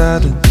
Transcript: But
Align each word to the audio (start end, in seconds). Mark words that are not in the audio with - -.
But 0.00 0.49